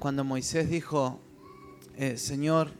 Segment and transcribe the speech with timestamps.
[0.00, 1.20] cuando Moisés dijo,
[1.96, 2.70] eh, Señor,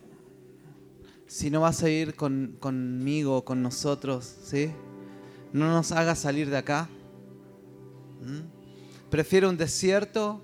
[1.27, 4.71] si no vas a ir con, conmigo, con nosotros, ¿sí?
[5.53, 6.89] No nos hagas salir de acá.
[8.23, 9.11] ¿Mm?
[9.11, 10.41] Prefiero un desierto,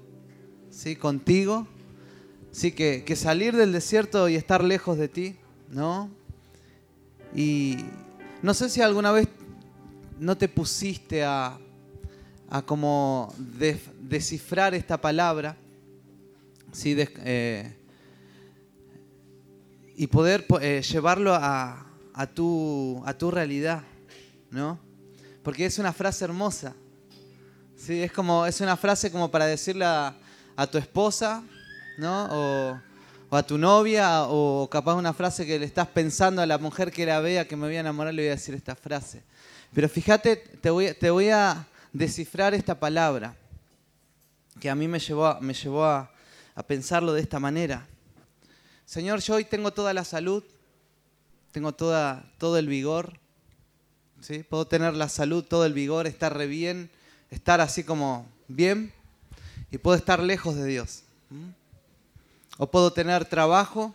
[0.68, 0.96] ¿sí?
[0.96, 1.66] Contigo,
[2.52, 2.72] ¿sí?
[2.72, 5.36] Que, que salir del desierto y estar lejos de ti,
[5.70, 6.10] ¿no?
[7.34, 7.78] Y
[8.42, 9.28] no sé si alguna vez
[10.20, 11.58] no te pusiste a,
[12.50, 15.56] a como descifrar esta palabra
[16.84, 17.74] Eh,
[19.96, 21.86] y poder eh, llevarlo a,
[22.34, 23.82] tu, realidad,
[24.50, 24.78] ¿no?
[25.42, 26.74] Porque es una frase hermosa.
[27.76, 28.02] ¿sí?
[28.02, 30.14] Es, como, es una frase como para decirle a,
[30.70, 31.42] tu esposa,
[31.98, 32.26] ¿no?
[32.30, 32.80] O,
[33.30, 36.90] o, a tu novia, o capaz una frase que le estás pensando a la mujer
[36.92, 39.22] que la vea que me voy a enamorar, le voy a decir esta frase.
[39.72, 43.34] Pero fíjate, te voy, te voy a descifrar esta palabra
[44.60, 46.10] que a mí me llevó, me llevó a,
[46.56, 47.86] a pensarlo de esta manera.
[48.86, 50.42] Señor, yo hoy tengo toda la salud,
[51.52, 53.20] tengo toda, todo el vigor,
[54.20, 54.42] ¿sí?
[54.42, 56.90] puedo tener la salud, todo el vigor, estar re bien,
[57.30, 58.92] estar así como bien,
[59.70, 61.02] y puedo estar lejos de Dios.
[62.58, 63.94] O puedo tener trabajo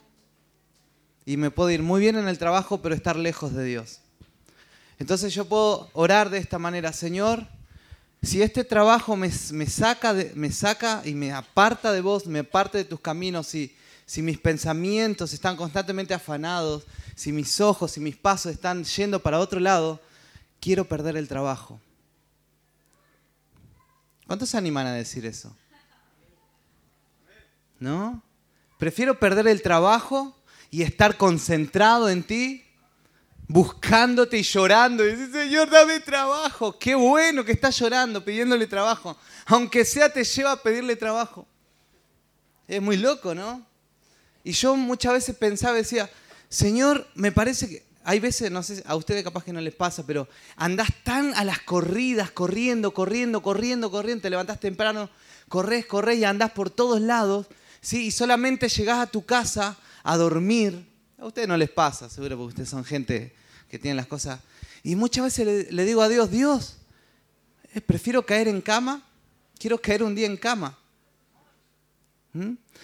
[1.25, 4.01] y me puedo ir muy bien en el trabajo, pero estar lejos de Dios.
[4.99, 7.47] Entonces yo puedo orar de esta manera, Señor,
[8.21, 12.85] si este trabajo me, saca me saca y me aparta de vos, me aparta de
[12.85, 16.83] tus caminos, si, si mis pensamientos están constantemente afanados,
[17.15, 19.99] si mis ojos y mis pasos están yendo para otro lado,
[20.59, 21.79] quiero perder el trabajo.
[24.27, 25.55] ¿Cuántos se animan a decir eso?
[27.79, 28.21] ¿No?
[28.77, 30.37] Prefiero perder el trabajo
[30.69, 32.63] y estar concentrado en ti
[33.51, 35.05] buscándote y llorando.
[35.05, 36.77] Y dice, Señor, dame trabajo.
[36.79, 39.17] Qué bueno que estás llorando, pidiéndole trabajo.
[39.45, 41.45] Aunque sea, te lleva a pedirle trabajo.
[42.67, 43.65] Es muy loco, ¿no?
[44.43, 46.09] Y yo muchas veces pensaba, decía,
[46.47, 50.05] Señor, me parece que hay veces, no sé, a ustedes capaz que no les pasa,
[50.07, 55.09] pero andás tan a las corridas, corriendo, corriendo, corriendo, corriendo, te levantás temprano,
[55.49, 57.47] corres, corres y andás por todos lados,
[57.81, 58.07] ¿sí?
[58.07, 60.87] Y solamente llegás a tu casa a dormir.
[61.19, 63.35] A ustedes no les pasa, seguro, porque ustedes son gente
[63.71, 64.41] que tienen las cosas.
[64.83, 66.77] Y muchas veces le, digo a Dios, Dios,
[67.73, 69.01] eh, prefiero caer en cama,
[69.57, 70.77] quiero caer un día en cama.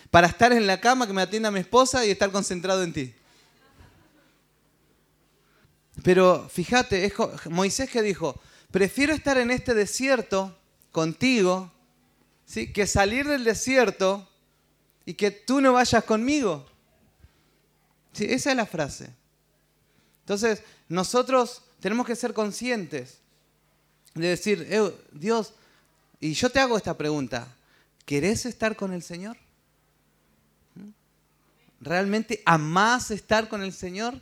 [0.09, 3.13] Para estar en la cama, que me atienda mi esposa y estar concentrado en ti.
[6.03, 7.11] Pero fíjate,
[7.49, 8.39] Moisés que dijo,
[8.71, 10.57] prefiero estar en este desierto
[10.93, 11.69] contigo,
[12.45, 12.71] ¿sí?
[12.71, 14.29] que salir del desierto
[15.05, 16.65] y que tú no vayas conmigo.
[18.13, 19.09] Sí, esa es la frase.
[20.27, 23.19] Entonces, nosotros tenemos que ser conscientes
[24.13, 24.67] de decir,
[25.13, 25.53] Dios,
[26.19, 27.47] y yo te hago esta pregunta,
[28.05, 29.37] ¿querés estar con el Señor?
[31.79, 34.21] ¿Realmente amás estar con el Señor?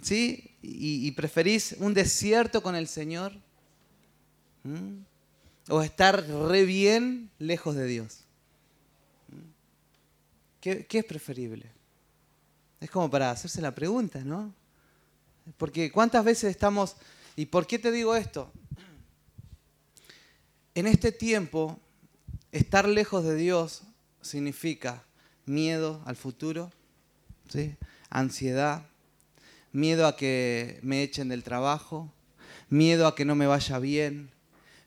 [0.00, 0.52] ¿Sí?
[0.62, 3.32] ¿Y, preferís un desierto con el Señor?
[4.62, 4.98] ¿Mm?
[5.68, 8.20] ¿O estar re bien lejos de Dios?
[10.60, 11.72] ¿Qué, ¿Qué es preferible?
[12.80, 14.54] Es como para hacerse la pregunta, ¿no?
[15.56, 16.96] Porque cuántas veces estamos...
[17.36, 18.52] ¿Y por qué te digo esto?
[20.74, 21.78] En este tiempo,
[22.52, 23.82] estar lejos de Dios
[24.20, 25.04] significa
[25.46, 26.70] miedo al futuro,
[27.48, 27.76] ¿sí?
[28.10, 28.86] ansiedad,
[29.72, 32.12] miedo a que me echen del trabajo,
[32.68, 34.30] miedo a que no me vaya bien,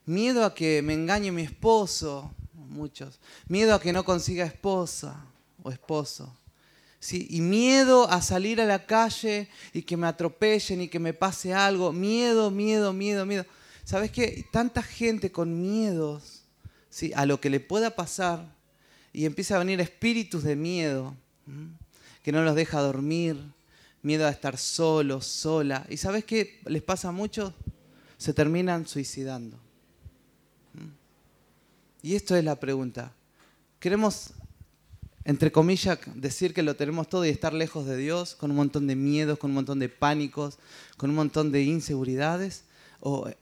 [0.06, 5.24] miedo a que me engañe mi esposo, muchos, miedo a que no consiga esposa
[5.62, 6.34] o esposo,
[7.10, 11.54] y miedo a salir a la calle y que me atropellen y que me pase
[11.54, 11.92] algo.
[11.92, 13.46] Miedo, miedo, miedo, miedo.
[13.84, 14.44] ¿Sabes qué?
[14.52, 16.42] Tanta gente con miedos
[16.90, 17.12] ¿sí?
[17.14, 18.52] a lo que le pueda pasar
[19.12, 21.16] y empieza a venir espíritus de miedo
[22.22, 23.36] que no los deja dormir,
[24.02, 25.86] miedo a estar solo, sola.
[25.88, 27.54] ¿Y sabes qué les pasa a muchos?
[28.18, 29.58] Se terminan suicidando.
[32.02, 33.12] Y esto es la pregunta.
[33.80, 34.32] ¿Queremos
[35.28, 38.86] entre comillas, decir que lo tenemos todo y estar lejos de Dios, con un montón
[38.86, 40.56] de miedos, con un montón de pánicos,
[40.96, 42.64] con un montón de inseguridades,
[43.00, 43.36] o, eh,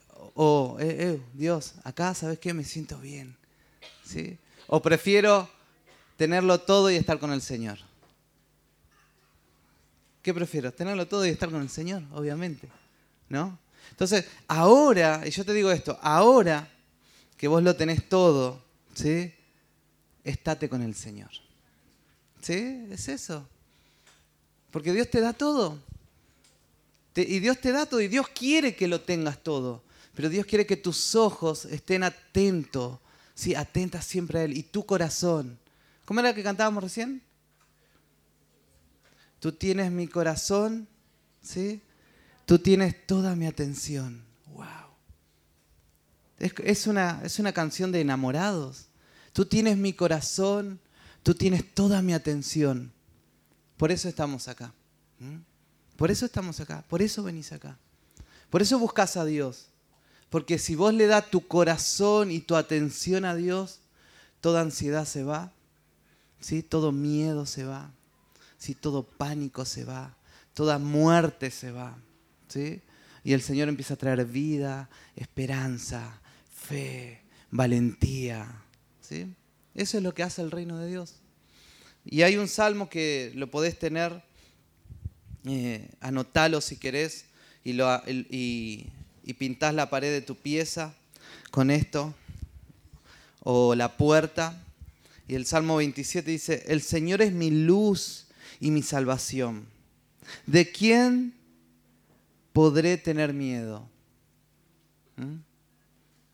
[0.81, 2.53] eh, Dios, acá, ¿sabes qué?
[2.53, 3.37] Me siento bien.
[4.05, 4.37] ¿Sí?
[4.67, 5.49] O prefiero
[6.17, 7.79] tenerlo todo y estar con el Señor.
[10.23, 10.73] ¿Qué prefiero?
[10.73, 12.69] Tenerlo todo y estar con el Señor, obviamente.
[13.29, 13.57] ¿No?
[13.91, 16.69] Entonces, ahora, y yo te digo esto, ahora
[17.37, 18.61] que vos lo tenés todo,
[18.93, 19.33] ¿sí?
[20.25, 21.46] Estate con el Señor.
[22.43, 22.87] ¿Sí?
[22.91, 23.47] Es eso.
[24.71, 25.79] Porque Dios te da todo.
[27.15, 29.83] y Dios te da todo y Dios quiere que lo tengas todo.
[30.15, 32.99] Pero Dios quiere que tus ojos estén atentos,
[33.35, 33.55] ¿sí?
[33.55, 34.57] atentas siempre a Él.
[34.57, 35.59] Y tu corazón
[36.07, 37.21] ¿Cómo era que cantábamos recién?
[39.41, 40.87] Tú tienes mi corazón,
[41.43, 41.83] ¿sí?
[42.47, 44.25] Tú tienes toda mi atención.
[44.55, 44.65] ¡Wow!
[46.39, 48.87] Es, una, es una canción de enamorados.
[49.33, 50.79] Tú tienes mi corazón,
[51.27, 52.93] tú tienes toda mi atención.
[53.77, 54.73] Por eso estamos acá.
[55.97, 56.85] Por eso estamos acá.
[56.89, 57.77] Por eso venís acá.
[58.49, 59.67] Por eso buscas a Dios.
[60.31, 63.81] Porque si vos le das tu corazón y tu atención a Dios,
[64.41, 65.53] toda ansiedad se va,
[66.39, 66.63] ¿sí?
[66.63, 67.91] todo miedo se va,
[68.57, 68.77] ¿sí?
[68.77, 70.17] todo pánico se va,
[70.55, 71.99] toda muerte se va.
[72.47, 72.83] ¿sí?
[73.25, 76.21] Y el Señor empieza a traer vida, esperanza,
[76.55, 77.21] fe,
[77.51, 78.63] valentía.
[79.01, 79.35] ¿sí?
[79.77, 81.17] Eso es lo que hace el reino de Dios.
[82.05, 84.23] Y hay un salmo que lo podés tener,
[85.45, 87.27] eh, anotalo si querés,
[87.63, 88.87] y, lo, y,
[89.23, 90.95] y pintás la pared de tu pieza
[91.51, 92.15] con esto,
[93.41, 94.63] o la puerta.
[95.29, 98.29] Y el Salmo 27 dice, el Señor es mi luz
[98.61, 99.67] y mi salvación.
[100.47, 101.35] ¿De quién
[102.53, 103.87] podré tener miedo?
[105.17, 105.37] ¿Mm?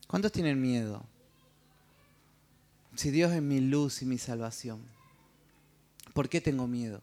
[0.07, 1.05] ¿Cuántos tienen miedo?
[2.95, 4.83] Si Dios es mi luz y mi salvación,
[6.13, 7.01] ¿por qué tengo miedo?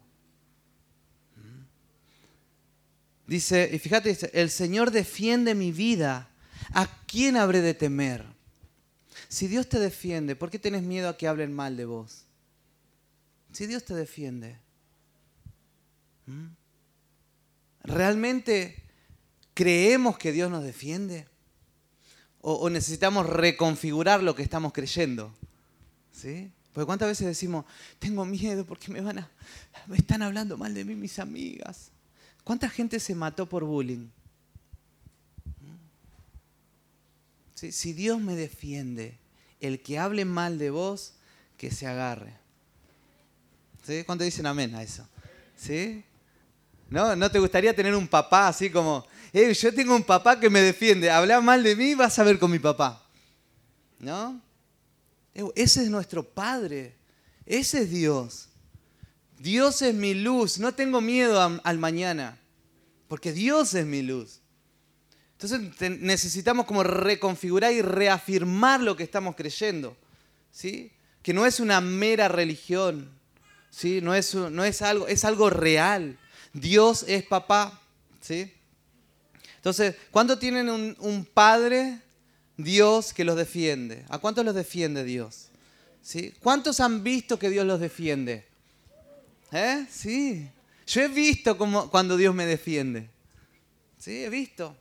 [3.30, 6.32] Dice, y fíjate, dice, el Señor defiende mi vida.
[6.74, 8.26] ¿A quién habré de temer?
[9.28, 12.26] Si Dios te defiende, ¿por qué tienes miedo a que hablen mal de vos?
[13.52, 14.58] Si Dios te defiende.
[16.26, 16.48] ¿Mm?
[17.84, 18.84] ¿Realmente
[19.54, 21.28] creemos que Dios nos defiende?
[22.42, 25.36] ¿O, necesitamos reconfigurar lo que estamos creyendo?
[26.20, 26.52] ¿Sí?
[26.74, 27.66] Porque cuántas veces decimos,
[27.98, 29.30] tengo miedo porque me van a,
[29.88, 31.92] me están hablando mal de mí mis amigas.
[32.44, 34.08] ¿Cuánta gente se mató por bullying?
[37.56, 39.18] Si Dios me defiende,
[39.60, 41.14] el que hable mal de vos,
[41.58, 42.34] que se agarre.
[43.84, 44.04] ¿Sí?
[44.06, 45.06] ¿Cuánto dicen amén a eso?
[45.58, 46.04] ¿Sí?
[46.90, 47.16] ¿No?
[47.18, 51.12] ¿No te gustaría tener un papá así como, yo tengo un papá que me defiende,
[51.12, 53.06] habla mal de mí, vas a ver con mi papá?
[54.00, 54.42] ¿No?
[55.56, 56.96] Ese es nuestro Padre,
[57.46, 58.50] ese es Dios.
[59.40, 62.38] Dios es mi luz, no tengo miedo al mañana,
[63.08, 64.42] porque Dios es mi luz.
[65.40, 69.96] Entonces necesitamos como reconfigurar y reafirmar lo que estamos creyendo,
[70.52, 70.92] ¿sí?
[71.22, 73.10] Que no es una mera religión,
[73.70, 74.02] ¿sí?
[74.02, 76.20] No es, no es algo, es algo real.
[76.52, 77.82] Dios es papá,
[78.20, 78.54] ¿sí?
[79.56, 82.00] Entonces, ¿cuántos tienen un padre,
[82.60, 84.04] Dios, que los defiende?
[84.10, 85.48] ¿A cuántos los defiende Dios?
[86.02, 86.34] ¿Sí?
[86.42, 88.46] ¿Cuántos han visto que Dios los defiende?
[89.54, 89.86] ¿Eh?
[89.90, 90.50] Sí.
[90.86, 93.10] Yo he visto como, cuando Dios me defiende.
[93.98, 94.76] Sí, he visto.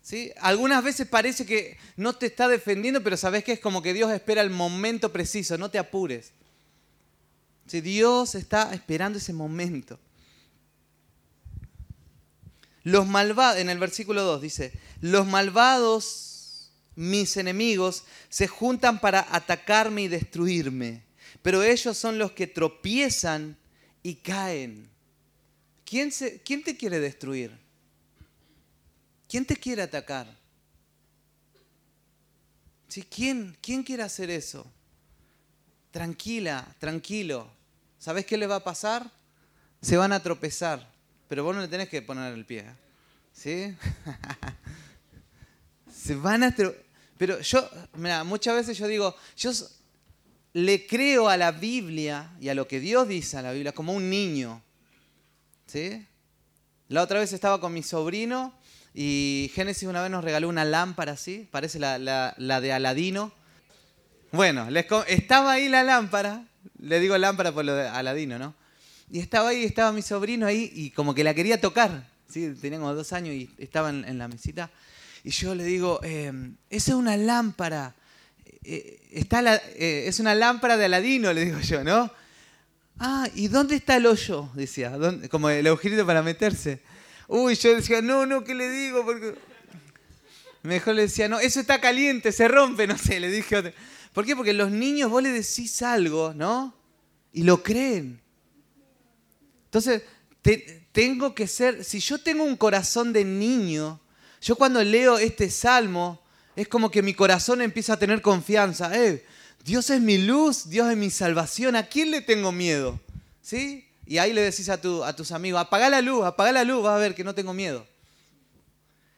[0.00, 0.30] ¿Sí?
[0.40, 4.12] Algunas veces parece que no te está defendiendo, pero sabes que es como que Dios
[4.12, 6.30] espera el momento preciso, no te apures.
[7.66, 7.80] ¿Sí?
[7.80, 9.98] Dios está esperando ese momento.
[12.84, 20.02] Los malvados, en el versículo 2 dice, los malvados, mis enemigos, se juntan para atacarme
[20.02, 21.08] y destruirme
[21.42, 23.56] pero ellos son los que tropiezan
[24.02, 24.90] y caen.
[25.84, 26.12] ¿Quién,
[26.44, 27.56] ¿Quién, te quiere destruir?
[29.28, 30.36] ¿Quién te quiere atacar?
[32.88, 33.02] ¿Sí?
[33.02, 34.66] ¿Quién, ¿Quién quiere hacer eso?
[35.90, 37.50] Tranquila, tranquilo.
[37.98, 39.10] ¿Sabes qué le va a pasar?
[39.80, 40.86] Se van a tropezar,
[41.28, 42.64] pero vos no le tenés que poner el pie.
[43.32, 43.74] ¿Sí?
[45.92, 46.54] Se van a...
[47.16, 47.68] Pero yo,
[48.24, 49.52] muchas veces yo digo, yo
[50.54, 53.92] le creo a la Biblia y a lo que Dios dice a la Biblia como
[53.92, 54.62] un niño.
[55.66, 56.06] ¿Sí?
[56.88, 58.54] La otra vez estaba con mi sobrino
[58.94, 63.32] y Génesis una vez nos regaló una lámpara así, parece la, de Aladino.
[64.32, 64.68] Bueno,
[65.06, 66.46] estaba ahí la lámpara,
[66.78, 68.54] le digo lámpara por lo de Aladino, ¿no?
[69.10, 72.54] Y estaba ahí, estaba mi sobrino ahí y como que la quería tocar, ¿sí?
[72.60, 74.70] tenía como dos años y estaba en, la mesita.
[75.24, 76.32] Y yo le digo, eh,
[76.70, 77.94] esa es una lámpara
[78.70, 82.10] eh, está eh, es una lámpara de Aladino, le digo yo, ¿no?
[82.98, 84.50] Ah, ¿y dónde está el hoyo?
[84.54, 84.92] Decía,
[85.30, 86.82] como el agujerito para meterse.
[87.28, 89.04] Uy, yo decía, no, no, ¿qué le digo?
[89.04, 89.36] Porque...
[90.64, 93.72] Mejor le decía, no, eso está caliente, se rompe, no sé, le dije.
[94.12, 94.36] ¿Por qué?
[94.36, 96.74] Porque los niños vos le decís algo, ¿no?
[97.32, 98.20] Y lo creen.
[99.68, 100.02] Entonces,
[100.92, 104.00] tengo que ser, si yo tengo un corazón de niño,
[104.40, 106.20] yo cuando leo este salmo,
[106.56, 108.96] es como que mi corazón empieza a tener confianza.
[108.96, 109.24] Eh,
[109.64, 111.76] Dios es mi luz, Dios es mi salvación.
[111.76, 112.98] ¿A quién le tengo miedo?
[113.42, 113.86] ¿Sí?
[114.06, 116.82] Y ahí le decís a, tu, a tus amigos, apaga la luz, apaga la luz,
[116.82, 117.86] vas a ver que no tengo miedo.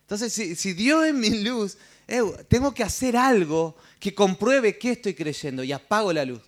[0.02, 1.78] Entonces, si, Dios es mi luz,
[2.08, 6.40] eh, tengo que hacer algo que compruebe que estoy creyendo y apago la luz.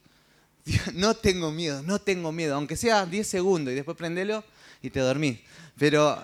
[0.95, 4.45] no tengo miedo, no tengo miedo, aunque sea 10 segundos y después prendelo
[4.81, 5.41] y te dormís.
[5.79, 6.23] Pero,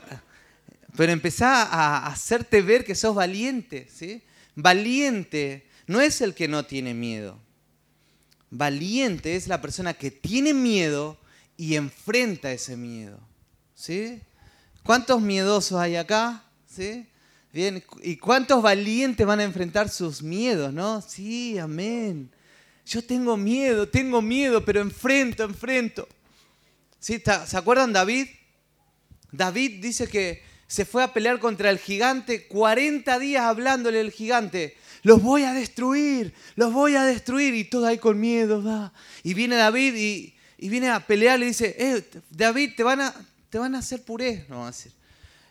[0.97, 4.23] pero empezá a hacerte ver que sos valiente, ¿sí?
[4.54, 7.38] Valiente no es el que no tiene miedo.
[8.50, 11.18] Valiente es la persona que tiene miedo
[11.57, 13.21] y enfrenta ese miedo.
[13.75, 14.21] ¿Sí?
[14.83, 16.45] ¿Cuántos miedosos hay acá?
[16.66, 17.07] ¿Sí?
[17.52, 21.00] Bien, ¿y cuántos valientes van a enfrentar sus miedos, no?
[21.00, 22.30] Sí, amén.
[22.88, 26.09] Yo tengo miedo, tengo miedo, pero enfrento, enfrento.
[26.99, 27.21] ¿Se
[27.57, 28.28] acuerdan David?
[29.30, 34.76] David dice que se fue a pelear contra el gigante 40 días hablándole al gigante
[35.02, 37.54] los voy a destruir, los voy a destruir.
[37.54, 38.92] Y todo ahí con miedo, va.
[39.23, 43.14] Y viene David y, viene a pelear y dice, eh, David, te van a,
[43.50, 44.45] te van a hacer puré.
[44.49, 44.92] No a decir.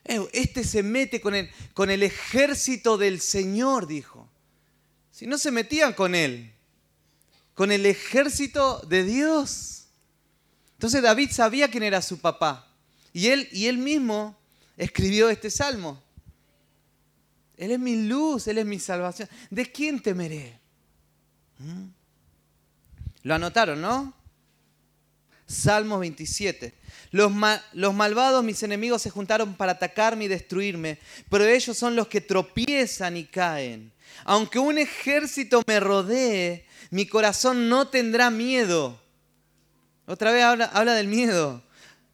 [0.05, 4.29] Eh, este se mete con el, con el ejército del Señor, dijo.
[5.11, 6.53] Si no se metían con él,
[7.57, 9.87] con el ejército de Dios.
[10.73, 12.71] Entonces David sabía quién era su papá.
[13.13, 14.37] Y él, y él mismo
[14.77, 15.99] escribió este salmo.
[17.57, 19.27] Él es mi luz, Él es mi salvación.
[19.49, 20.59] ¿De quién temeré?
[21.57, 21.85] ¿Mm?
[23.23, 24.13] Lo anotaron, ¿no?
[25.47, 26.75] Salmo 27.
[27.09, 27.31] Los,
[27.73, 32.21] los, malvados, mis enemigos, se juntaron para atacarme y destruirme, pero ellos son los que
[32.21, 33.91] tropiezan y caen.
[34.25, 38.99] Aunque un ejército me rodee, mi corazón no tendrá miedo.
[40.05, 41.61] Otra vez habla, del miedo.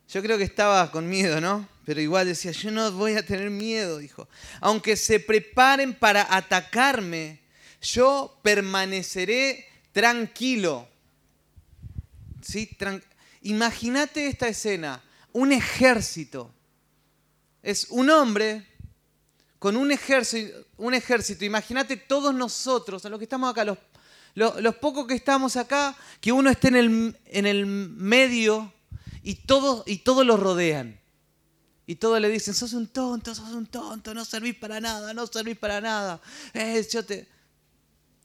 [0.10, 1.68] Yo creo que estaba con miedo, ¿no?
[1.86, 4.28] Pero igual decía, yo no voy a tener miedo, dijo.
[4.62, 7.42] Aunque se preparen para atacarme,
[7.82, 10.88] yo permaneceré tranquilo.
[12.42, 12.76] ¿Sí?
[13.42, 15.02] Imagínate esta escena,
[15.34, 16.52] un ejército.
[17.62, 18.66] Es un hombre
[19.60, 21.46] con un ejército, un ejército.
[21.46, 23.78] Imagínate todos nosotros, los que estamos acá, los,
[24.36, 28.74] los, pocos que estamos acá, que uno esté en el, en el medio
[29.22, 31.00] y todos, y lo rodean.
[31.86, 35.28] Y todos le dicen, sos un tonto, sos un tonto, no servís para nada, no
[35.28, 36.22] servís para nada.
[36.54, 37.28] Eh, te...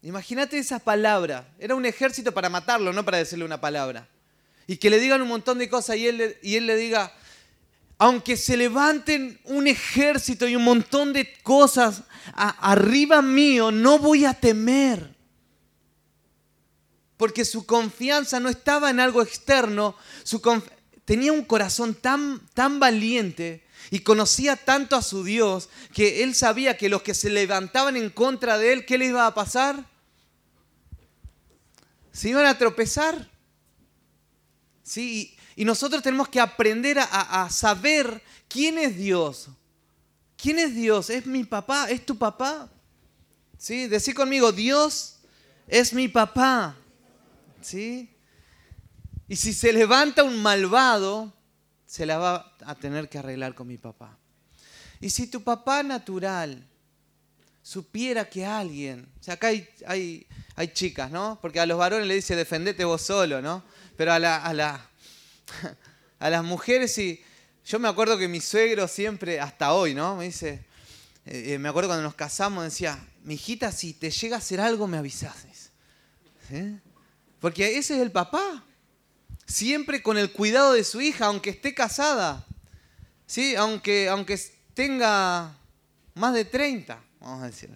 [0.02, 1.52] Imagínate esa palabra.
[1.58, 4.08] Era un ejército para matarlo, no para decirle una palabra.
[4.66, 7.12] Y que le digan un montón de cosas y él, y él le diga,
[7.98, 14.34] aunque se levanten un ejército y un montón de cosas arriba mío, no voy a
[14.34, 15.17] temer.
[17.18, 19.94] Porque su confianza no estaba en algo externo,
[21.04, 26.76] tenía un corazón tan, tan valiente y conocía tanto a su Dios que él sabía
[26.76, 29.84] que los que se levantaban en contra de él, ¿qué le iba a pasar?
[32.12, 33.30] Se iban a tropezar.
[34.82, 35.36] ¿Sí?
[35.54, 39.48] Y nosotros tenemos que aprender a, saber quién es Dios.
[40.36, 41.10] ¿Quién es Dios?
[41.10, 41.90] ¿Es mi papá?
[41.90, 42.70] ¿Es tu papá?
[43.56, 43.88] ¿Sí?
[43.88, 45.16] Decí conmigo, Dios
[45.66, 46.76] es mi papá.
[47.60, 48.14] ¿Sí?
[49.28, 51.32] Y si se levanta un malvado,
[51.86, 54.18] se la va a tener que arreglar con mi papá.
[55.00, 56.66] Y si tu papá natural
[57.62, 61.38] supiera que alguien, o sea, acá hay, hay, hay chicas, ¿no?
[61.40, 63.62] Porque a los varones le dice, defendete vos solo, ¿no?
[63.96, 64.90] Pero a, la, a, la,
[66.18, 67.22] a las mujeres sí.
[67.64, 70.16] Yo me acuerdo que mi suegro siempre, hasta hoy, ¿no?
[70.16, 70.64] Me dice,
[71.26, 74.60] eh, eh, me acuerdo cuando nos casamos, decía, mi hijita, si te llega a hacer
[74.60, 75.36] algo, me avisas.
[77.40, 78.64] Porque ese es el papá
[79.48, 82.44] siempre con el cuidado de su hija, aunque esté casada,
[83.26, 83.56] ¿sí?
[83.56, 84.38] aunque, aunque
[84.74, 85.56] tenga
[86.14, 87.70] más de 30, vamos a decir.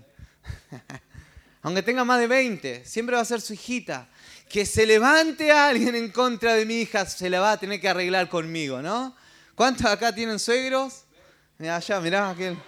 [1.62, 4.09] aunque tenga más de 20, siempre va a ser su hijita.
[4.49, 7.88] Que se levante alguien en contra de mi hija, se la va a tener que
[7.88, 9.16] arreglar conmigo, ¿no?
[9.54, 11.04] ¿Cuántos acá tienen suegros?
[11.57, 12.59] Mirá allá, mirá aquel.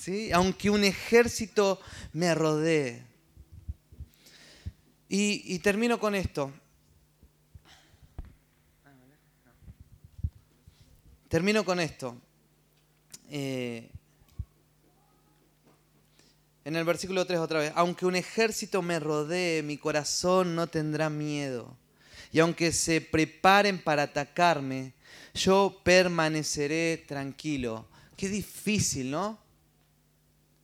[0.00, 0.32] ¿Sí?
[0.32, 1.80] Aunque un ejército
[2.14, 3.13] me rodee.
[5.16, 6.52] Y termino con esto.
[11.34, 12.16] Termino con esto.
[13.28, 13.90] Eh,
[16.64, 21.10] en el versículo 3 otra vez, aunque un ejército me rodee, mi corazón no tendrá
[21.10, 21.76] miedo.
[22.30, 24.92] Y aunque se preparen para atacarme,
[25.34, 27.88] yo permaneceré tranquilo.
[28.16, 29.36] Qué difícil, ¿no?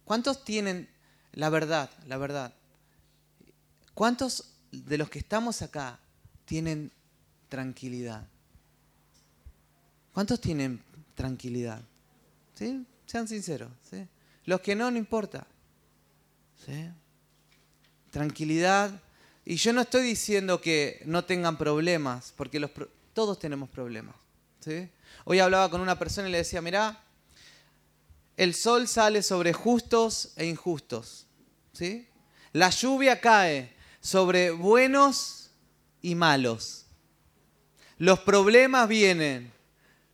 [0.05, 0.89] ¿Cuántos tienen
[1.33, 2.55] la verdad, la verdad?
[4.01, 5.99] ¿Cuántos de los que estamos acá
[6.47, 6.91] tienen
[7.51, 8.27] tranquilidad?
[10.15, 10.83] ¿Cuántos tienen
[11.15, 11.83] tranquilidad?
[12.55, 12.87] ¿Sí?
[13.05, 13.71] Sean sinceros.
[13.91, 14.09] ¿sí?
[14.47, 15.47] Los que no, no importa.
[18.11, 18.91] Tranquilidad.
[19.45, 22.59] Y yo no estoy diciendo que no tengan problemas, porque
[23.13, 24.15] todos tenemos problemas.
[25.27, 27.05] Hoy hablaba con una persona y le decía, mirá,
[28.39, 31.27] el sol sale sobre justos e injustos.
[31.75, 32.09] ¿sí?
[32.55, 35.51] La lluvia cae sobre buenos
[36.03, 36.87] y malos.
[37.99, 39.53] Los problemas vienen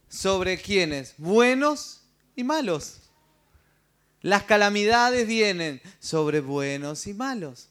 [0.08, 2.02] sobre quienes, buenos
[2.34, 2.98] y malos.
[4.22, 7.68] Las calamidades vienen sobre buenos y malos.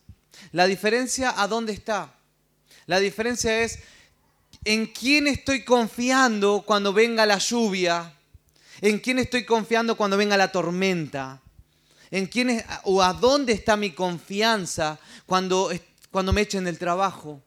[0.52, 2.14] La diferencia, ¿a dónde está?
[2.86, 3.80] La diferencia es
[4.64, 8.14] en quién estoy confiando cuando venga la lluvia,
[8.82, 11.42] en quién estoy confiando cuando venga la tormenta,
[12.12, 15.72] en quién o a dónde está mi confianza cuando,
[16.16, 17.44] cuando me echen del trabajo,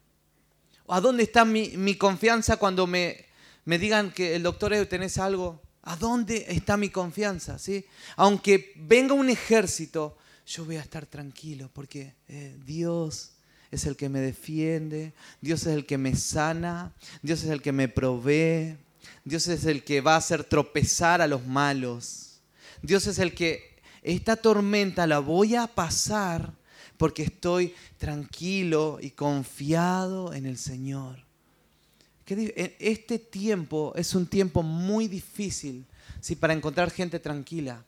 [0.89, 3.25] a dónde está mi, confianza cuando me,
[3.65, 5.63] me, digan que el doctor tenés algo.
[5.85, 7.59] ¿A dónde está mi confianza?
[7.59, 7.87] ¿sí?
[8.17, 13.31] Aunque venga un ejército, yo voy a estar tranquilo porque eh, Dios
[13.71, 17.73] es el que me defiende, Dios es el que me sana, Dios es el que
[17.73, 18.77] me provee,
[19.25, 22.43] Dios es el que va a hacer tropezar a los malos.
[22.83, 26.58] Dios es el que esta tormenta la voy a pasar
[26.99, 31.25] porque estoy tranquilo y confiado en el Señor.
[32.27, 35.87] Este tiempo es un tiempo muy difícil
[36.21, 36.37] ¿sí?
[36.37, 37.83] para encontrar gente tranquila.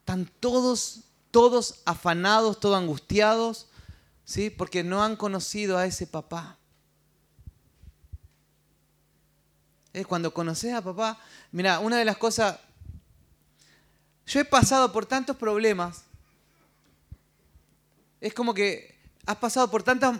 [0.00, 1.04] Están todos
[1.36, 3.66] todos afanados, todos angustiados,
[4.24, 4.48] ¿sí?
[4.48, 6.56] porque no han conocido a ese papá.
[10.08, 11.18] Cuando conoces a papá,
[11.52, 12.58] mira, una de las cosas,
[14.26, 16.04] yo he pasado por tantos problemas,
[18.20, 20.18] es como que has pasado por tantas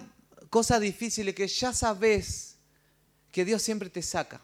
[0.50, 2.56] cosas difíciles que ya sabes
[3.30, 4.40] que Dios siempre te saca.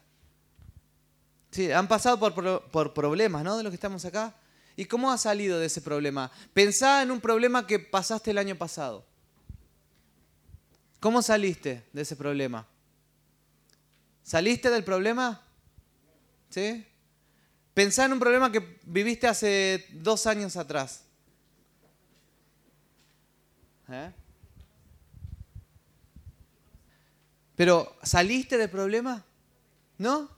[1.50, 3.56] Sí, han pasado por, por problemas, ¿no?
[3.56, 4.34] De los que estamos acá.
[4.74, 6.30] ¿Y cómo has salido de ese problema?
[6.54, 9.04] Pensá en un problema que pasaste el año pasado.
[10.98, 12.66] ¿Cómo saliste de ese problema?
[14.22, 15.42] ¿Saliste del problema?
[16.48, 16.86] ¿Sí?
[17.74, 21.04] Pensá en un problema que viviste hace dos años atrás.
[23.92, 24.12] ¿Eh?
[27.54, 29.24] Pero, ¿saliste del problema?
[29.98, 30.28] ¿No?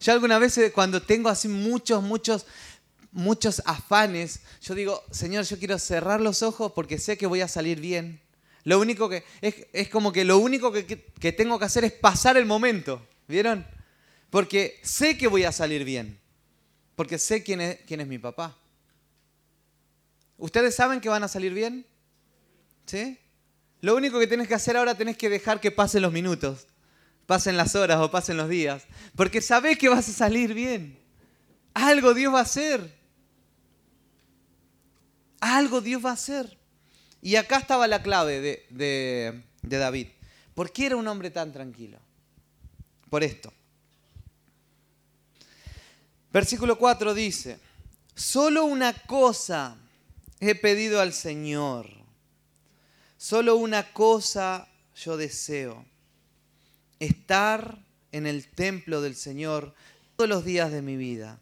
[0.00, 2.46] Yo alguna vez eh, cuando tengo así muchos, muchos
[3.12, 7.48] muchos afanes, yo digo, Señor, yo quiero cerrar los ojos porque sé que voy a
[7.48, 8.20] salir bien.
[8.64, 12.44] Lo único que, es, como que lo único que, tengo que hacer es pasar el
[12.44, 13.66] momento, ¿vieron?
[14.30, 16.18] Porque sé que voy a salir bien,
[16.96, 18.56] porque sé quién es, quién es mi papá.
[20.36, 21.86] ¿Ustedes saben que van a salir bien?
[22.88, 23.18] ¿Sí?
[23.82, 26.66] Lo único que tienes que hacer ahora tenés que dejar que pasen los minutos,
[27.26, 30.98] pasen las horas o pasen los días, porque sabés que vas a salir bien.
[31.74, 32.98] Algo Dios va a hacer.
[35.38, 36.58] Algo Dios va a hacer.
[37.20, 40.08] Y acá estaba la clave de, David.
[40.54, 41.98] ¿Por qué era un hombre tan tranquilo?
[43.10, 43.52] Por esto.
[46.32, 47.58] Versículo 4 dice,
[48.14, 49.76] solo una cosa
[50.40, 51.97] he pedido al Señor,
[53.18, 55.84] solo una cosa yo deseo,
[57.00, 57.78] estar
[58.12, 59.74] en el templo del Señor
[60.16, 61.38] todos los días de mi vida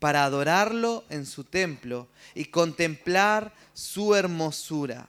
[0.00, 5.08] para adorarlo en su templo y contemplar su hermosura.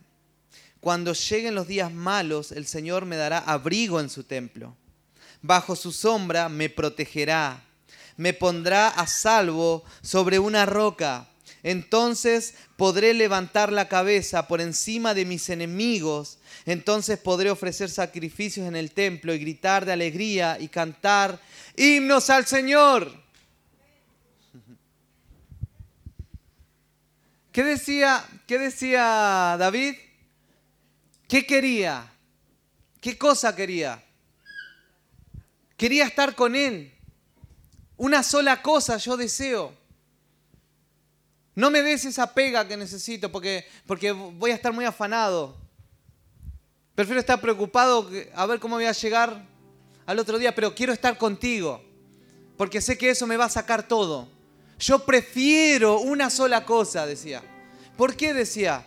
[0.80, 4.76] Cuando lleguen los días malos, el Señor me dará abrigo en su templo.
[5.42, 7.64] Bajo su sombra me protegerá,
[8.18, 11.30] me pondrá a salvo sobre una roca.
[11.64, 16.40] Entonces podré levantar la cabeza por encima de mis enemigos.
[16.66, 21.40] Entonces podré ofrecer sacrificios en el templo y gritar de alegría y cantar
[21.78, 23.12] himnos al Señor.
[27.52, 29.96] ¿Qué decía, ¿Qué decía David?
[31.28, 32.12] ¿Qué quería?
[33.00, 34.04] ¿Qué cosa quería?
[35.78, 36.94] Quería estar con Él.
[37.98, 39.81] Una sola cosa yo deseo.
[41.62, 45.56] No me des esa pega que necesito porque, porque voy a estar muy afanado.
[46.96, 49.46] Prefiero estar preocupado a ver cómo voy a llegar
[50.08, 51.80] al otro día, pero quiero estar contigo.
[52.58, 54.28] Porque sé que eso me va a sacar todo.
[54.80, 57.44] Yo prefiero una sola cosa, decía.
[57.96, 58.84] ¿Por qué decía?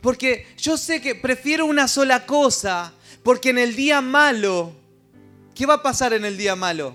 [0.00, 2.92] Porque yo sé que prefiero una sola cosa,
[3.24, 4.72] porque en el día malo,
[5.56, 6.94] ¿qué va a pasar en el día malo?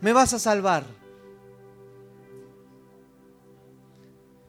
[0.00, 1.03] Me vas a salvar.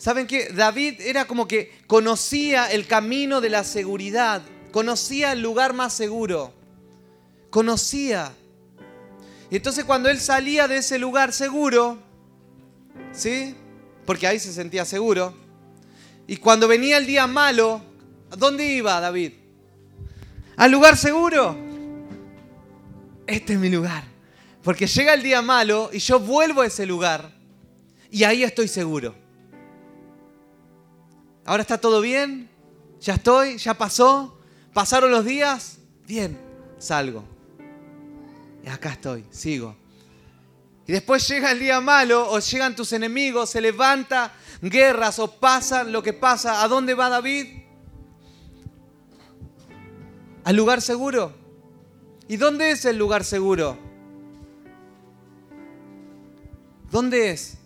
[0.05, 0.49] ¿Saben qué?
[0.49, 6.53] David era como que conocía el camino de la seguridad, conocía el lugar más seguro,
[7.49, 8.31] conocía
[9.49, 11.97] y entonces cuando él salía de ese lugar seguro,
[13.13, 13.55] ¿sí?
[14.05, 15.33] Porque ahí se sentía seguro.
[16.27, 17.81] Y cuando venía el día malo,
[18.29, 19.33] ¿a dónde iba David?
[20.55, 21.57] ¿Al lugar seguro?
[23.25, 24.03] Este es mi lugar.
[24.61, 27.31] Porque llega el día malo y yo vuelvo a ese lugar
[28.11, 29.24] y ahí estoy seguro.
[31.45, 32.49] ¿Ahora está todo bien?
[32.99, 34.35] Ya estoy, ya pasó,
[34.73, 35.77] pasaron los días,
[36.07, 36.39] bien,
[36.79, 37.23] salgo.
[38.63, 39.77] Y acá estoy, sigo.
[40.87, 45.83] Y después llega el día malo o llegan tus enemigos, se levanta guerras o pasa
[45.83, 46.63] lo que pasa.
[46.63, 47.47] ¿A dónde va David?
[50.43, 51.33] ¿Al lugar seguro?
[52.27, 53.77] ¿Y dónde es el lugar seguro?
[56.91, 57.57] ¿Dónde es?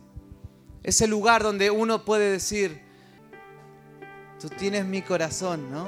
[0.84, 2.89] Es el lugar donde uno puede decir,
[4.40, 5.88] tú tienes mi corazón, ¿no?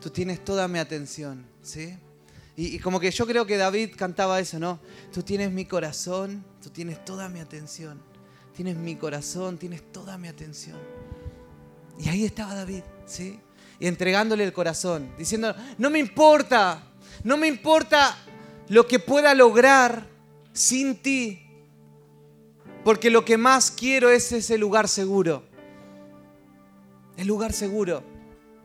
[0.00, 1.96] Tú tienes toda mi atención, ¿sí?
[2.56, 4.78] Y, como que yo creo que David cantaba eso, ¿no?
[5.12, 8.02] Tú tienes mi corazón, tú tienes toda mi atención.
[8.54, 10.78] Tienes mi corazón, tienes toda mi atención.
[11.98, 13.40] Y ahí estaba David, ¿sí?
[13.80, 16.84] Y entregándole el corazón, diciendo, no me importa,
[17.24, 18.18] no me importa
[18.68, 20.06] lo que pueda lograr
[20.52, 21.46] sin ti,
[22.84, 25.51] porque lo que más quiero es ese lugar seguro.
[27.16, 28.02] El lugar seguro.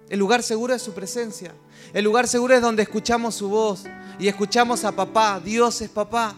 [0.09, 1.53] El lugar seguro es su presencia.
[1.93, 3.83] El lugar seguro es donde escuchamos su voz
[4.19, 5.39] y escuchamos a papá.
[5.43, 6.35] Dios es papá.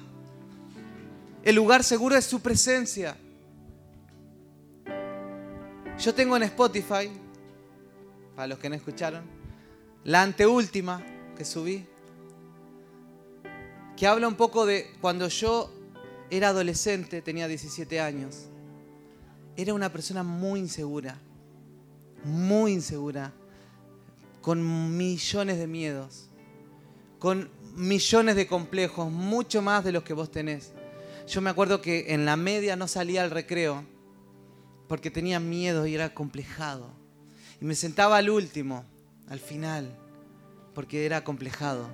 [1.43, 3.15] El lugar seguro es su presencia.
[6.00, 7.12] Yo tengo en Spotify,
[8.36, 9.24] para los que no escucharon,
[10.06, 11.04] la anteúltima
[11.38, 11.86] que subí,
[13.98, 15.74] que habla un poco de cuando yo
[16.30, 18.45] era adolescente, tenía 17 años.
[19.58, 21.19] Era una persona muy insegura,
[22.23, 23.34] muy insegura
[24.41, 26.29] con millones de miedos,
[27.19, 30.73] con millones de complejos, mucho más de los que vos tenés.
[31.27, 33.84] Yo me acuerdo que en la media no salía al recreo
[34.88, 36.89] porque tenía miedo y era complejado.
[37.62, 38.86] Y me sentaba al último,
[39.29, 39.95] al final,
[40.73, 41.88] porque era complejado.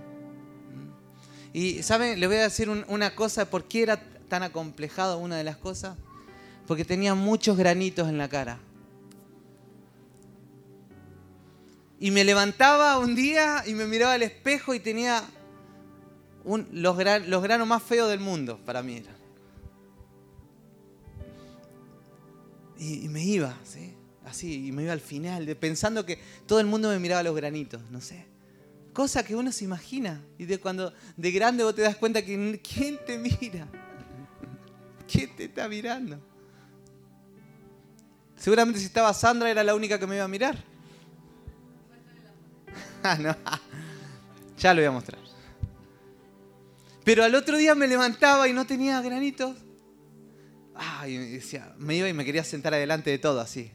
[1.52, 2.20] Y, ¿saben?
[2.20, 5.98] Le voy a decir una cosa, ¿por qué era tan acomplejado una de las cosas?
[6.68, 8.60] Porque tenía muchos granitos en la cara.
[12.00, 15.24] Y me levantaba un día y me miraba al espejo y tenía
[16.72, 19.02] los, granos más feos del mundo para mí.
[22.78, 23.94] Y, me iba, ¿sí?
[24.26, 27.82] Así, y me iba al final, pensando que todo el mundo me miraba los granitos,
[27.90, 28.26] no sé.
[28.92, 30.22] Cosa que uno se imagina.
[30.38, 33.68] Y de cuando de grande vos te das cuenta que ¿quién te mira?
[35.12, 36.20] ¿Quién te está mirando?
[38.38, 40.75] Seguramente si estaba Sandra era la única que me iba a mirar.
[44.58, 45.20] Ya lo voy a mostrar.
[47.04, 49.56] Pero al otro día me levantaba y no tenía granitos.
[50.74, 53.72] Ay, decía, me iba y me quería sentar adelante de todo así.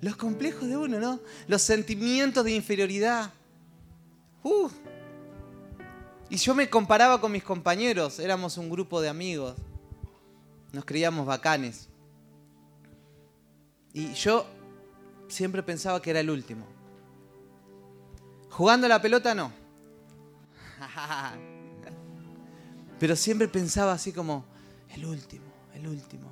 [0.00, 1.20] Los complejos de uno, ¿no?
[1.46, 3.32] Los sentimientos de inferioridad.
[6.30, 9.56] Y yo me comparaba con mis compañeros, éramos un grupo de amigos.
[10.72, 11.88] Nos creíamos bacanes.
[13.92, 14.46] Y yo
[15.28, 16.77] siempre pensaba que era el último.
[18.50, 19.52] Jugando la pelota no.
[22.98, 24.44] Pero siempre pensaba así como,
[24.90, 26.30] el último, el último.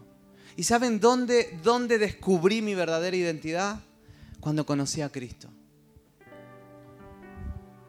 [0.56, 3.80] ¿Y saben dónde, dónde descubrí mi verdadera identidad?
[4.40, 5.48] Cuando conocí a Cristo.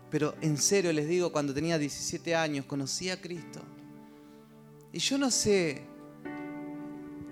[0.10, 3.62] Pero en serio les digo, cuando tenía 17 años, conocí a Cristo.
[4.94, 5.84] Y yo no sé,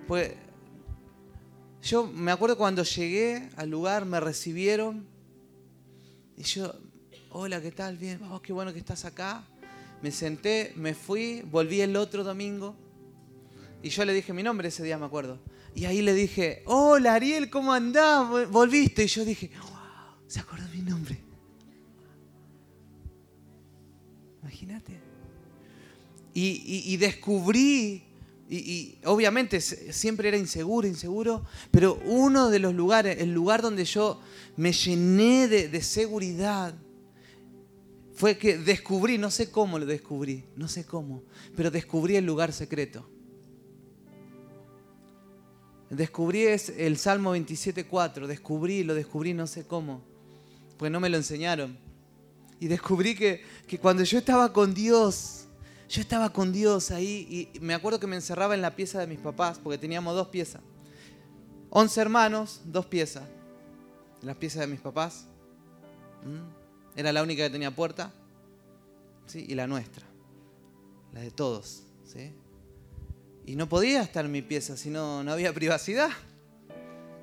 [0.08, 0.34] pues
[1.82, 5.08] yo me acuerdo cuando llegué al lugar, me recibieron
[6.36, 6.74] y yo
[7.38, 7.98] hola, ¿qué tal?
[7.98, 9.44] Bien, oh, qué bueno que estás acá.
[10.02, 12.78] Me senté, me fui, volví el otro domingo
[13.84, 15.40] y yo le dije mi nombre ese día, me acuerdo.
[15.76, 18.50] Y ahí le dije, hola Ariel, ¿cómo andás?
[18.50, 19.04] ¿Volviste?
[19.04, 21.20] Y yo dije, wow, se acordó mi nombre.
[24.42, 24.98] Imagínate.
[26.34, 28.04] Y, descubrí,
[28.50, 34.22] y, obviamente siempre era inseguro, inseguro, pero uno de los lugares, el lugar donde yo
[34.56, 36.76] me llené de seguridad,
[38.16, 41.24] fue que descubrí, no sé cómo lo descubrí, no sé cómo,
[41.56, 43.06] pero descubrí el lugar secreto.
[45.90, 50.02] Descubrí el Salmo 27.4, descubrí, lo descubrí no sé cómo,
[50.78, 51.78] pues no me lo enseñaron.
[52.60, 55.46] Y descubrí que, que cuando yo estaba con Dios,
[55.90, 59.08] yo estaba con Dios ahí y me acuerdo que me encerraba en la pieza de
[59.08, 60.62] mis papás, porque teníamos dos piezas.
[61.70, 63.24] Once hermanos, dos piezas.
[64.22, 65.28] las piezas de mis papás.
[66.24, 66.65] ¿Mm?
[66.96, 68.14] Era la única que tenía puerta.
[69.26, 69.46] ¿sí?
[69.48, 70.06] Y la nuestra.
[71.14, 71.84] La de todos.
[72.06, 72.34] ¿sí?
[73.46, 76.10] Y no podía estar en mi pieza si no, no había privacidad.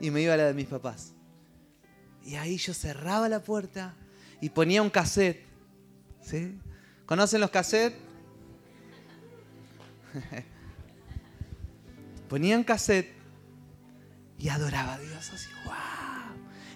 [0.01, 1.15] Y me iba a la de mis papás.
[2.25, 3.95] Y ahí yo cerraba la puerta
[4.41, 5.45] y ponía un cassette.
[6.21, 6.59] ¿sí?
[7.07, 7.99] ¿Conocen los cassettes?
[12.29, 13.23] ponía un cassette
[14.39, 16.02] y adoraba a Dios así, wow.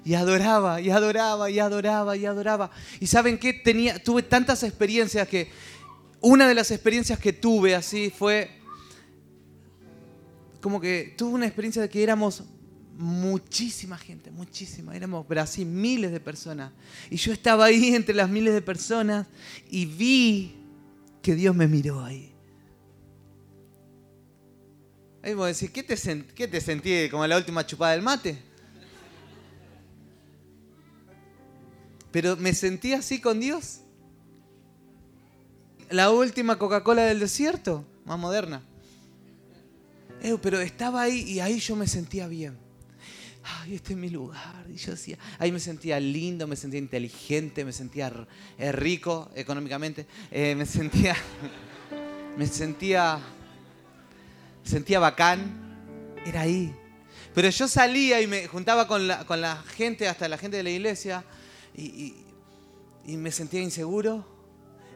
[0.06, 2.70] Y adoraba, y adoraba, y adoraba, y adoraba.
[3.00, 3.52] Y saben qué?
[3.52, 5.50] Tenía, tuve tantas experiencias que
[6.20, 8.48] una de las experiencias que tuve así fue
[10.60, 12.44] como que tuve una experiencia de que éramos
[12.96, 16.70] muchísima gente, muchísima, éramos así miles de personas.
[17.10, 19.26] Y yo estaba ahí entre las miles de personas
[19.68, 20.54] y vi
[21.20, 22.32] que Dios me miró ahí.
[25.24, 28.54] Ahí vos decís, ¿qué te, ¿qué te sentí como la última chupada del mate?
[32.12, 33.80] Pero me sentí así con Dios.
[35.90, 38.62] La última Coca-Cola del desierto, más moderna.
[40.42, 42.58] Pero estaba ahí y ahí yo me sentía bien.
[43.44, 44.66] Ay, este es mi lugar.
[44.68, 48.12] Y yo decía, ahí me sentía lindo, me sentía inteligente, me sentía
[48.58, 51.14] eh, rico económicamente, eh, me sentía,
[52.36, 53.20] me sentía,
[54.64, 55.64] sentía bacán.
[56.24, 56.74] Era ahí.
[57.34, 60.64] Pero yo salía y me juntaba con la, con la gente, hasta la gente de
[60.64, 61.24] la iglesia,
[61.76, 62.14] y,
[63.06, 64.24] y me sentía inseguro.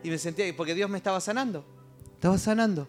[0.02, 1.64] Y me sentía, porque Dios me estaba sanando.
[2.14, 2.88] Estaba sanando.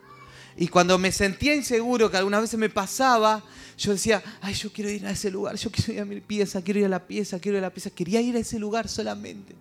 [0.58, 3.43] Y cuando me sentía inseguro, que algunas veces me pasaba,
[3.77, 6.62] yo decía, ay, yo quiero ir a ese lugar, yo quiero ir a mi pieza,
[6.62, 7.89] quiero ir a la pieza, quiero ir a la pieza.
[7.89, 9.56] Quería ir a ese lugar solamente.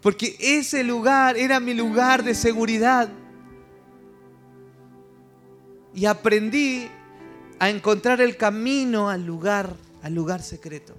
[0.00, 3.08] Porque ese lugar era mi lugar de seguridad.
[5.94, 6.88] Y aprendí
[7.58, 10.94] a encontrar el camino al lugar, al lugar secreto.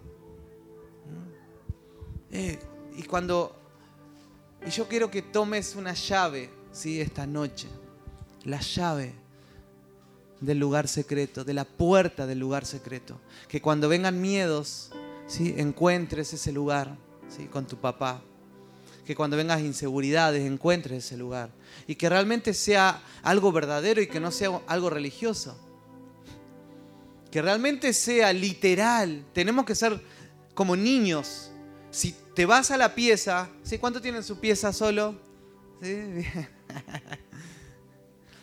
[2.32, 2.60] Eh,
[2.98, 3.56] y cuando,
[4.66, 7.02] y yo quiero que tomes una llave, ¿sí?
[7.02, 7.68] Esta noche
[8.44, 9.14] la llave
[10.42, 13.20] del lugar secreto, de la puerta del lugar secreto.
[13.48, 14.92] Que cuando vengan miedos,
[15.28, 15.54] ¿sí?
[15.58, 17.46] encuentres ese lugar ¿sí?
[17.46, 18.22] con tu papá.
[19.06, 21.50] Que cuando vengas inseguridades, encuentres ese lugar.
[21.88, 25.58] Y que realmente sea algo verdadero y que no sea algo religioso.
[27.32, 29.26] Que realmente sea literal.
[29.34, 30.00] Tenemos que ser
[30.54, 31.49] como niños.
[31.92, 33.78] Si te vas a la pieza, ¿sí?
[33.78, 35.16] ¿cuánto tienen su pieza solo?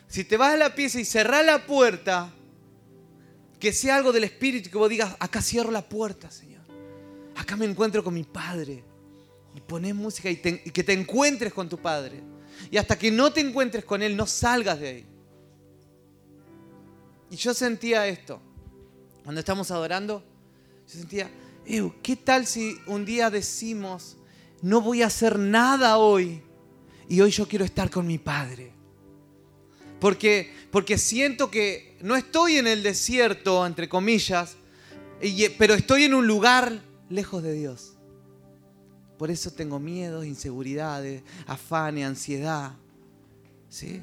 [0.09, 2.33] Si te vas a la pieza y cerrás la puerta,
[3.59, 6.61] que sea algo del Espíritu, que vos digas, acá cierro la puerta, Señor.
[7.35, 8.83] Acá me encuentro con mi Padre.
[9.53, 12.21] Y pones música y, y que te encuentres con tu Padre.
[12.71, 15.05] Y hasta que no te encuentres con Él, no salgas de ahí.
[17.29, 18.39] Y yo sentía esto.
[19.23, 20.23] Cuando estamos adorando,
[20.87, 21.29] yo sentía,
[22.01, 24.17] ¿qué tal si un día decimos,
[24.61, 26.41] no voy a hacer nada hoy
[27.09, 28.71] y hoy yo quiero estar con mi Padre?
[29.99, 34.55] Porque, porque siento que no estoy en el desierto, entre comillas,
[35.57, 37.93] pero estoy en un lugar lejos de Dios.
[39.17, 42.73] Por eso tengo miedos, inseguridades, afanes, ansiedad.
[43.67, 44.01] ¿sí?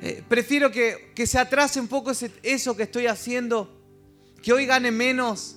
[0.00, 3.68] Eh, prefiero que, que, se atrase un poco eso que estoy haciendo,
[4.40, 5.56] que hoy gane menos,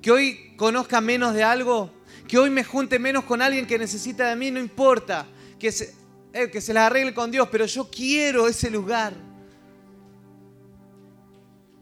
[0.00, 1.90] que hoy conozca menos de algo,
[2.26, 5.26] que hoy me junte menos con alguien que necesita de mí, no importa.
[5.58, 5.94] Que se,
[6.32, 9.14] eh, que se las arregle con Dios, pero yo quiero ese lugar.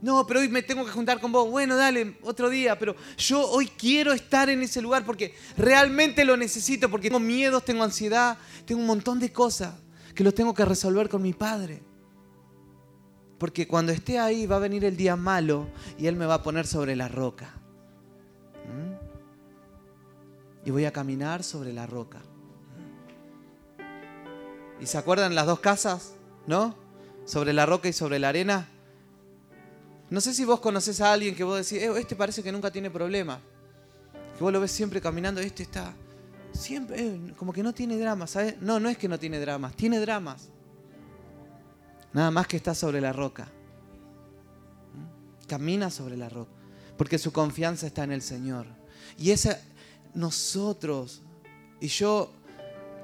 [0.01, 1.51] No, pero hoy me tengo que juntar con vos.
[1.51, 6.37] Bueno, dale, otro día, pero yo hoy quiero estar en ese lugar porque realmente lo
[6.37, 9.75] necesito, porque tengo miedos, tengo ansiedad, tengo un montón de cosas
[10.15, 11.83] que los tengo que resolver con mi Padre.
[13.39, 16.43] Porque cuando esté ahí va a venir el día malo y Él me va a
[16.43, 17.66] poner sobre la roca.
[20.67, 22.21] Y voy a caminar sobre la roca.
[24.79, 26.13] ¿Y se acuerdan las dos casas?
[26.47, 26.77] ¿No?
[27.25, 28.69] Sobre la roca y sobre la arena.
[30.11, 32.71] No sé si vos conoces a alguien que vos decís, eh, este parece que nunca
[32.71, 33.41] tiene problema.
[34.37, 35.95] Que vos lo ves siempre caminando, este está
[36.57, 38.61] siempre, eh, como que no tiene dramas, ¿sabes?
[38.61, 40.49] No, no es que no tiene dramas, tiene dramas.
[42.13, 43.45] Nada más que está sobre la roca.
[44.95, 45.47] ¿Mm?
[45.47, 46.51] Camina sobre la roca.
[46.97, 48.67] Porque su confianza está en el Señor.
[49.19, 49.61] Y esa,
[50.17, 51.23] nosotros,
[51.81, 52.33] y yo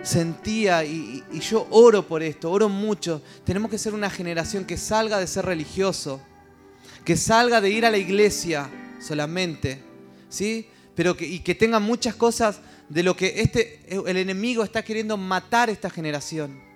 [0.03, 3.23] sentía y, yo oro por esto, oro mucho.
[3.45, 6.21] Tenemos que ser una generación que salga de ser religioso,
[7.05, 8.71] que salga de ir a la iglesia
[9.01, 9.83] solamente,
[10.29, 10.69] ¿sí?
[10.95, 15.17] Pero que, y que tenga muchas cosas de lo que este, el enemigo está queriendo
[15.17, 16.72] matar esta generación.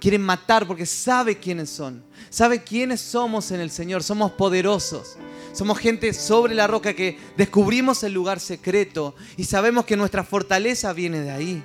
[0.00, 5.16] Quieren matar porque sabe quiénes son, sabe quiénes somos en el Señor, somos poderosos.
[5.52, 10.92] Somos gente sobre la roca que descubrimos el lugar secreto y sabemos que nuestra fortaleza
[10.92, 11.64] viene de ahí.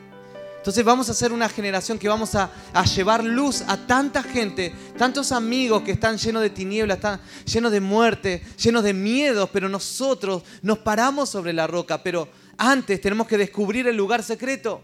[0.58, 2.50] Entonces vamos a ser una generación que vamos a,
[2.96, 7.82] llevar luz a tanta gente, tantos amigos que están llenos de tinieblas, están llenos de
[7.82, 13.38] muerte, llenos de miedos, pero nosotros nos paramos sobre la roca, pero antes tenemos que
[13.38, 14.82] descubrir el lugar secreto.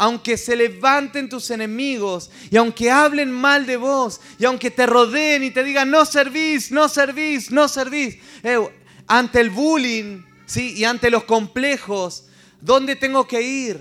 [0.00, 5.44] Aunque se levanten tus enemigos y aunque hablen mal de vos y aunque te rodeen
[5.44, 8.58] y te digan no servís, no servís, no servís, eh,
[9.06, 10.72] ante el bullying ¿sí?
[10.74, 12.28] y ante los complejos,
[12.62, 13.78] ¿dónde tengo que ir?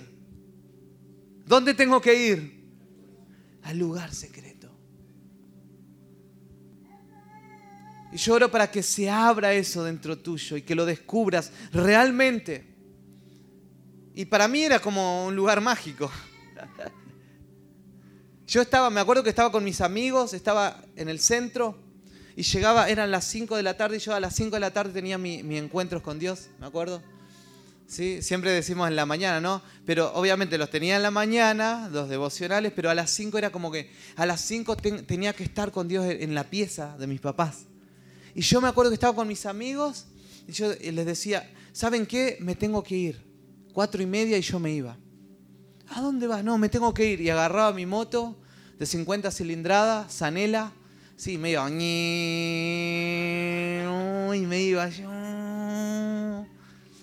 [1.46, 2.66] ¿Dónde tengo que ir?
[3.64, 4.78] Al lugar secreto.
[8.12, 12.69] Y yo oro para que se abra eso dentro tuyo y que lo descubras realmente.
[14.20, 16.12] Y para mí era como un lugar mágico.
[18.48, 21.78] Yo estaba, me acuerdo que estaba con mis amigos, estaba en el centro
[22.36, 24.72] y llegaba, eran las 5 de la tarde y yo a las 5 de la
[24.72, 27.02] tarde tenía mis mi encuentros con Dios, me acuerdo.
[27.88, 28.22] ¿Sí?
[28.22, 29.62] Siempre decimos en la mañana, ¿no?
[29.86, 33.72] Pero obviamente los tenía en la mañana, los devocionales, pero a las 5 era como
[33.72, 34.76] que a las 5
[35.08, 37.68] tenía que estar con Dios en la pieza de mis papás.
[38.36, 40.08] Y yo me acuerdo que estaba con mis amigos
[40.46, 42.36] y yo les decía, ¿saben qué?
[42.42, 43.29] Me tengo que ir.
[43.74, 44.98] Cuatro y media y yo me iba.
[45.90, 46.44] ¿A dónde vas?
[46.44, 47.22] No, me tengo que ir.
[47.22, 48.38] Y agarraba mi moto
[48.78, 50.72] de 50 cilindradas, Sanela.
[51.16, 51.70] Sí, me iba.
[51.70, 51.74] Y
[54.46, 54.90] me iba.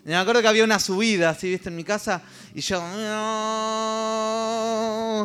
[0.05, 2.23] Me acuerdo que había una subida, así, viste, en mi casa.
[2.55, 2.79] Y yo.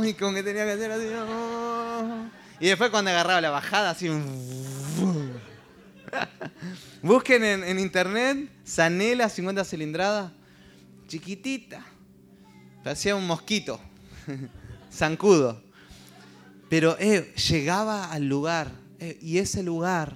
[0.03, 1.05] Y como que tenía que hacer así.
[2.59, 4.09] Y después cuando agarraba la bajada, así.
[7.03, 10.31] Busquen en, en internet Sanela 50 cilindradas
[11.11, 11.85] chiquitita.
[12.83, 13.79] Parecía un mosquito,
[14.91, 15.61] zancudo.
[16.69, 20.15] Pero eh, llegaba al lugar eh, y ese lugar,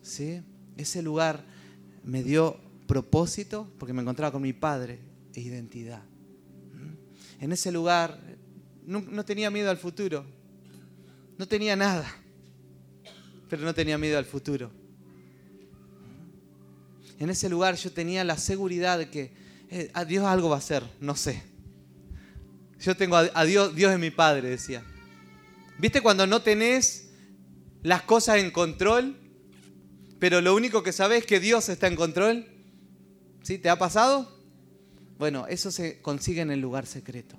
[0.00, 0.40] ¿sí?
[0.76, 1.44] Ese lugar
[2.04, 5.00] me dio propósito porque me encontraba con mi padre
[5.34, 6.02] e identidad.
[6.74, 7.42] ¿Mm?
[7.44, 8.20] En ese lugar
[8.86, 10.24] no, tenía miedo al futuro,
[11.36, 12.06] no tenía nada,
[13.50, 14.70] pero no tenía miedo al futuro.
[17.18, 20.58] En ese lugar yo tenía la seguridad de que eh, a Dios algo va a
[20.58, 21.42] hacer, no sé.
[22.80, 24.84] Yo tengo a, Dios, Dios es mi Padre, decía.
[25.78, 27.10] ¿Viste cuando no tenés
[27.82, 29.16] las cosas en control,
[30.18, 32.46] pero lo único que sabes es que Dios está en control?
[33.42, 33.58] ¿Sí?
[33.58, 34.36] ¿Te ha pasado?
[35.18, 37.36] Bueno, eso se consigue en el lugar secreto.